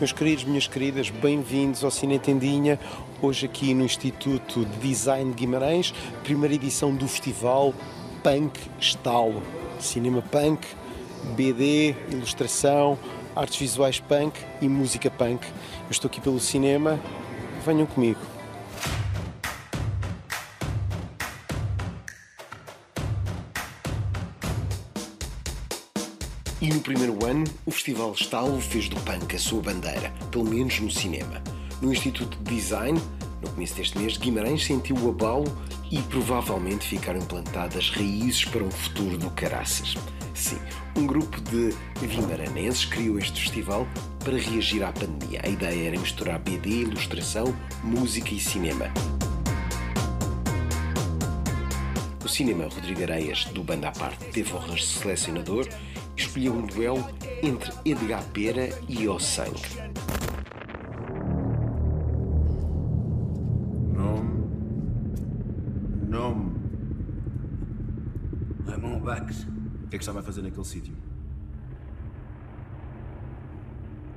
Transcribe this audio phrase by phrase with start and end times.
[0.00, 2.80] Meus queridos, minhas queridas, bem-vindos ao Cine Tendinha,
[3.20, 5.92] hoje aqui no Instituto de Design de Guimarães,
[6.24, 7.74] primeira edição do festival
[8.22, 9.42] Punk Estalo.
[9.78, 10.66] Cinema punk,
[11.36, 12.98] BD, ilustração,
[13.36, 15.46] artes visuais punk e música punk.
[15.46, 16.98] Eu estou aqui pelo cinema,
[17.66, 18.39] venham comigo.
[26.60, 30.78] E no primeiro ano, o Festival Estalo fez do punk a sua bandeira, pelo menos
[30.78, 31.42] no cinema.
[31.80, 33.00] No Instituto de Design,
[33.40, 35.50] no começo deste mês, Guimarães sentiu o abalo
[35.90, 39.94] e provavelmente ficaram implantadas raízes para um futuro do caraças.
[40.34, 40.58] Sim,
[40.96, 41.74] um grupo de
[42.06, 43.88] vimaranenses criou este festival
[44.22, 45.40] para reagir à pandemia.
[45.42, 48.92] A ideia era misturar BD, ilustração, música e cinema.
[52.22, 55.66] O cinema Rodrigo Areias, do Banda à Parte, teve honras de selecionador
[56.20, 57.04] escolheu um duelo
[57.42, 59.60] entre Edgar Pera e O Sangue.
[63.92, 64.44] Nome.
[66.08, 66.52] Nome.
[68.66, 69.42] Ramon Bax,
[69.84, 70.94] O que é que estava a fazer naquele sítio?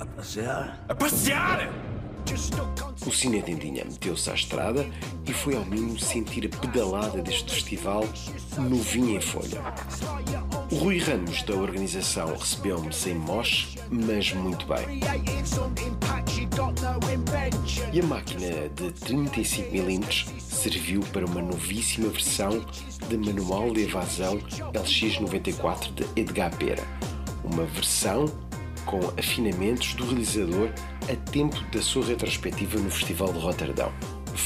[0.00, 0.84] a passear.
[0.88, 1.72] A passear!
[3.06, 4.84] O Cine Tendinha meteu-se à estrada
[5.26, 8.04] e foi ao Minho sentir a pedalada deste festival
[8.58, 9.60] no Vinho em Folha.
[10.72, 15.00] O Rui Ramos, da organização, recebeu-me sem moche, mas muito bem.
[17.92, 22.64] E a máquina de 35mm serviu para uma novíssima versão
[23.06, 24.38] de Manual de Evasão
[24.72, 26.82] LX94 de Edgar Pera.
[27.44, 28.24] Uma versão
[28.86, 30.70] com afinamentos do realizador
[31.02, 33.92] a tempo da sua retrospectiva no Festival de Roterdão.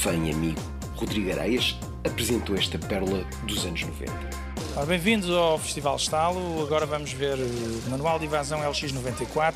[0.05, 0.59] E amigo
[0.97, 4.46] Rodrigo Areias apresentou esta pérola dos anos 90.
[4.85, 6.61] Bem-vindos ao Festival Estalo.
[6.61, 9.55] Agora vamos ver o Manual de Invasão LX94,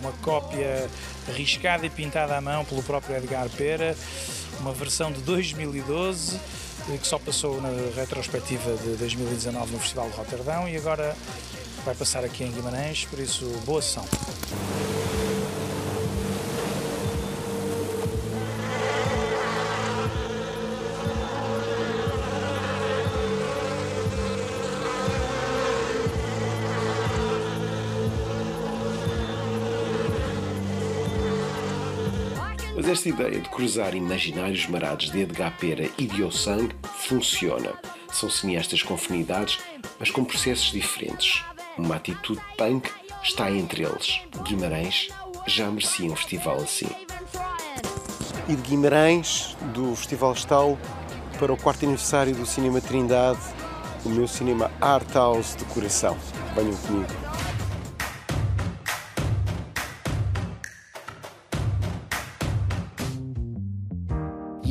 [0.00, 0.88] uma cópia
[1.28, 3.94] arriscada e pintada à mão pelo próprio Edgar Pera,
[4.60, 6.36] uma versão de 2012
[6.88, 11.14] eh, que só passou na retrospectiva de 2019 no Festival de Roterdão e agora
[11.84, 14.04] vai passar aqui em Guimarães, por isso boa sessão.
[32.90, 37.72] Esta ideia de cruzar imaginários marados de Edgar Pera e de Ossang funciona.
[38.12, 39.58] São cineastas com afinidades,
[39.98, 41.44] mas com processos diferentes.
[41.76, 42.90] Uma atitude punk
[43.22, 44.20] está entre eles.
[44.42, 45.08] Guimarães
[45.46, 46.88] já merecia um festival assim.
[48.48, 50.78] E de Guimarães, do Festival Estalo,
[51.38, 53.40] para o quarto aniversário do Cinema Trindade,
[54.04, 56.16] o meu cinema Art House de coração.
[56.54, 57.27] Venham comigo.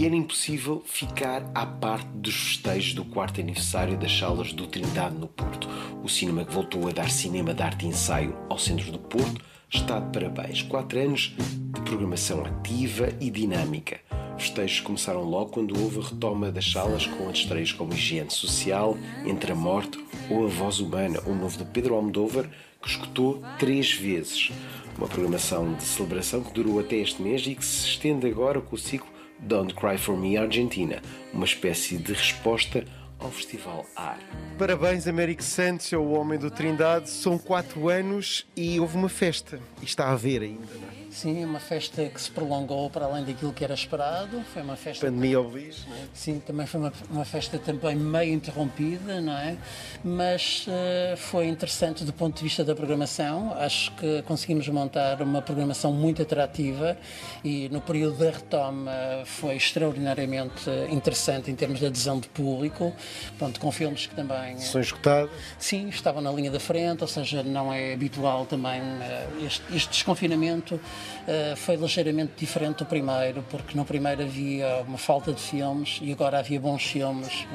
[0.07, 5.27] Era impossível ficar à parte dos festejos do quarto aniversário das salas do Trindade no
[5.27, 5.67] Porto.
[6.01, 9.41] O cinema que voltou a dar cinema de arte e ensaio ao centro do Porto
[9.69, 10.61] está de parabéns.
[10.61, 13.99] Quatro anos de programação ativa e dinâmica.
[14.37, 19.51] Festejos começaram logo quando houve a retoma das salas com estreias como Higiene Social, Entre
[19.51, 22.49] a Morte ou A Voz Humana, o novo de Pedro Almodóvar,
[22.81, 24.51] que escutou três vezes.
[24.97, 28.73] Uma programação de celebração que durou até este mês e que se estende agora com
[28.73, 31.01] o ciclo Don't Cry For Me Argentina,
[31.33, 32.83] uma espécie de resposta
[33.19, 34.19] ao Festival AR.
[34.57, 37.09] Parabéns, Américo Santos, é o homem do Trindade.
[37.09, 39.59] São quatro anos e houve uma festa.
[39.81, 40.97] E está a haver ainda, não é?
[41.17, 44.39] Sim, uma festa que se prolongou para além daquilo que era esperado.
[44.53, 45.07] Foi uma festa.
[45.07, 45.99] Pandemia oblige, não é?
[46.13, 49.57] Sim, também foi uma, uma festa também meio interrompida, não é?
[50.03, 53.51] Mas eh, foi interessante do ponto de vista da programação.
[53.57, 56.95] Acho que conseguimos montar uma programação muito atrativa
[57.43, 58.91] e no período da retoma
[59.25, 62.93] foi extraordinariamente interessante em termos de adesão de público.
[63.37, 64.53] Pronto, com filmes que também.
[64.55, 65.29] eh, São escutadas.
[65.59, 69.89] Sim, estavam na linha da frente, ou seja, não é habitual também eh, este, este
[69.89, 70.79] desconfinamento
[71.27, 76.11] eh, foi ligeiramente diferente do primeiro, porque no primeiro havia uma falta de filmes e
[76.11, 77.45] agora havia bons filmes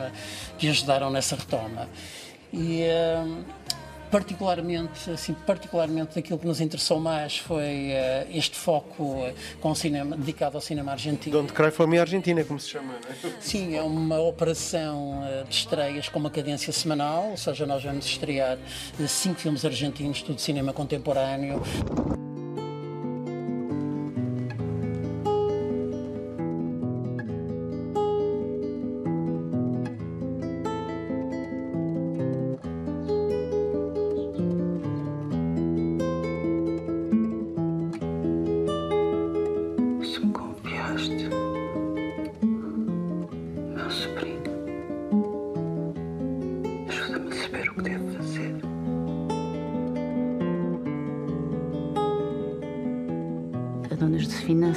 [0.59, 1.89] que ajudaram nessa retoma.
[2.53, 2.83] E
[4.13, 10.15] particularmente, assim, particularmente aquilo que nos interessou mais foi eh, este foco eh, com cinema,
[10.15, 11.35] dedicado ao cinema argentino.
[11.35, 13.33] Don't Cry For Me Argentina, como se chama, não é?
[13.41, 18.05] Sim, é uma operação eh, de estreias com uma cadência semanal, ou seja, nós vamos
[18.05, 18.59] estrear
[19.09, 21.63] cinco filmes argentinos, tudo cinema contemporâneo.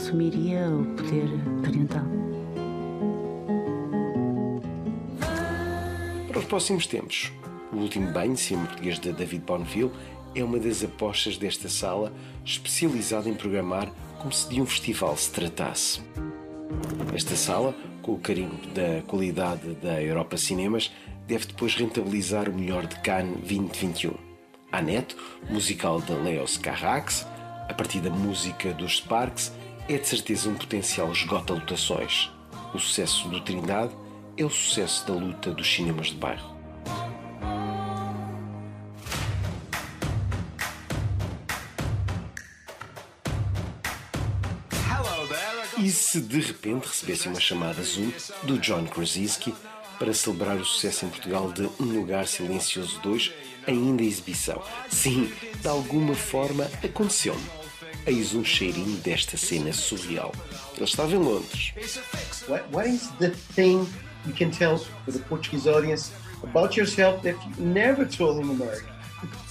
[0.06, 1.28] Assumiria o poder
[1.64, 2.06] parental.
[6.28, 7.32] Para os próximos tempos,
[7.74, 9.92] o último banho, cinema português de David Bonneville,
[10.36, 12.14] é uma das apostas desta sala,
[12.44, 16.02] especializada em programar como se de um festival se tratasse.
[17.16, 17.74] Esta sala,
[18.04, 20.92] com o carinho da qualidade da Europa Cinemas,
[21.26, 24.14] deve depois rentabilizar o melhor de Cannes 2021.
[24.72, 25.18] A Neto,
[25.50, 27.26] musical de Leos Carrax,
[27.68, 29.52] a partir da música dos Sparks,
[29.88, 32.32] é de certeza um potencial esgota lotações.
[32.74, 33.96] O sucesso do Trindade
[34.36, 36.56] é o sucesso da luta dos cinemas de bairro.
[45.78, 48.12] E se de repente recebesse uma chamada Zoom
[48.44, 49.54] do John Krasinski
[50.00, 53.32] para celebrar o sucesso em Portugal de Um Lugar Silencioso 2,
[53.68, 54.64] ainda em exibição?
[54.90, 57.65] Sim, de alguma forma aconteceu-me.
[58.08, 60.32] Eis um cheirinho desta cena surreal.
[60.76, 61.74] Ele estava em Londres.
[62.48, 63.88] What, what is the thing
[64.26, 66.12] you can tell to the Portuguese audience
[66.44, 68.96] about yourself that you never told in America?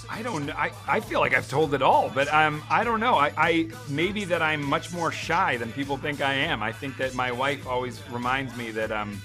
[0.09, 0.51] I don't.
[0.51, 3.15] I, I feel like I've told it all, but um, I don't know.
[3.15, 6.62] I, I maybe that I'm much more shy than people think I am.
[6.62, 9.21] I think that my wife always reminds me that um,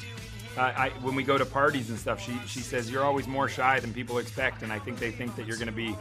[0.60, 3.48] I, I, when we go to parties and stuff, she she says you're always more
[3.48, 5.96] shy than people expect, and I think they think that you're going to be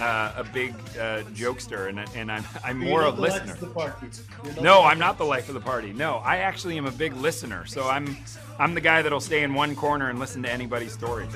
[0.00, 3.32] uh, a big uh, jokester, and and I'm I'm more You're a not the life
[3.46, 3.54] listener.
[3.66, 4.06] the party.
[4.62, 5.92] No, the- I'm not the life of the party.
[5.92, 7.66] No, I actually am a big listener.
[7.66, 8.06] So I'm
[8.58, 11.26] I'm the guy that'll stay in one corner and listen to anybody's story.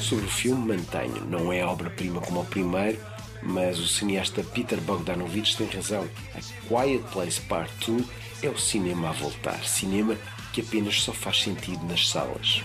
[0.00, 2.98] Sobre o filme, mantenho, não é obra-prima como o primeiro,
[3.42, 6.08] mas o cineasta Peter Bogdanovich tem razão.
[6.34, 8.06] A Quiet Place Part 2
[8.42, 9.62] é o cinema a voltar.
[9.64, 10.16] Cinema
[10.52, 12.62] que apenas só faz sentido nas salas.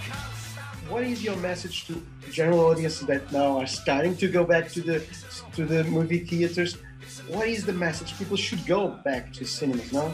[0.89, 2.01] What is your message to
[2.31, 5.03] general audience that now are starting to go back to the
[5.55, 6.77] to the movie theaters?
[7.27, 8.17] What is the message?
[8.17, 10.11] People should go back to cinemas now.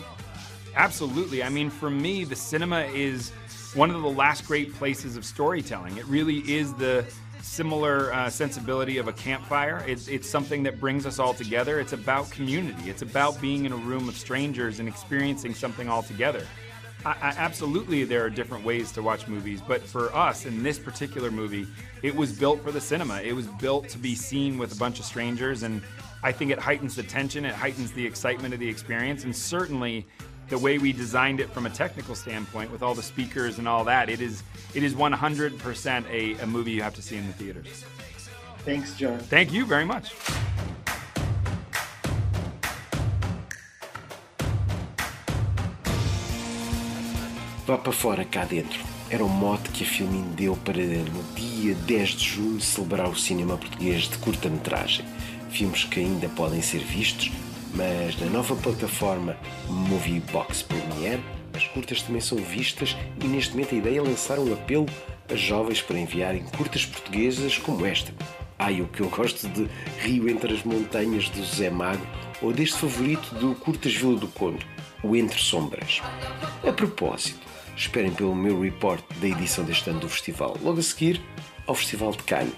[0.76, 1.44] Absolutely.
[1.44, 3.32] I mean, for me, the cinema is
[3.74, 5.98] one of the last great places of storytelling.
[5.98, 7.06] It really is the
[7.42, 9.84] similar uh, sensibility of a campfire.
[9.88, 11.80] It's, it's something that brings us all together.
[11.80, 12.90] It's about community.
[12.90, 16.46] It's about being in a room of strangers and experiencing something all together.
[17.06, 20.78] I, I, absolutely, there are different ways to watch movies, but for us in this
[20.78, 21.68] particular movie,
[22.04, 23.22] it was built for the cinema.
[23.22, 25.82] It was built to be seen with a bunch of strangers, and
[26.24, 30.06] I think it heightens the tension, it heightens the excitement of the experience, and certainly
[30.50, 33.84] the way we designed it from a technical standpoint with all the speakers and all
[33.86, 34.44] that, it is
[34.74, 37.86] it is 100% a, a movie you have to see in the theaters.
[38.60, 39.18] Thanks, John.
[39.18, 40.14] Thank you very much.
[47.66, 48.80] Vá para fora, cá dentro.
[49.10, 53.16] Era o mote que a Filmin deu para, no dia 10 de junho, celebrar o
[53.16, 55.06] cinema português de curta-metragem.
[55.52, 57.32] Filmes que ainda podem ser vistos,
[57.76, 59.38] mas na nova plataforma
[59.68, 61.22] Movie Box Premiere,
[61.54, 64.88] as curtas também são vistas e neste momento a ideia é lançar um apelo
[65.30, 68.12] a jovens para enviarem curtas portuguesas como esta.
[68.58, 69.68] Ai, o que eu gosto de
[70.00, 72.06] Rio entre as Montanhas do Zé Mago
[72.42, 74.66] ou deste favorito do Curtas Vila do Conde,
[75.04, 76.02] o Entre Sombras.
[76.68, 81.22] A propósito, esperem pelo meu report da edição deste ano do festival, logo a seguir
[81.68, 82.54] ao Festival de Cannes.